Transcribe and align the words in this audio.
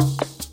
you 0.00 0.49